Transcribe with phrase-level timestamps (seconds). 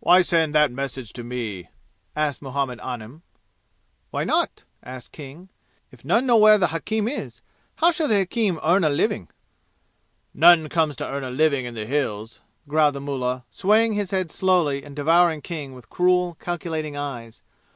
[0.00, 1.68] "Why send that message to me?"
[2.16, 3.22] asked Muhammad Anim.
[4.10, 5.50] "Why not?" asked King.
[5.92, 7.42] "If none know where the hakim is,
[7.76, 9.28] how shall the hakim earn a living?"
[10.34, 14.32] "None comes to earn a living in the Hills," growled the mullah, swaying his head
[14.32, 17.44] slowly and devouring King with cruel calculating eyes.